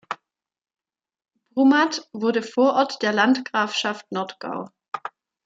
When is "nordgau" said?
4.11-4.67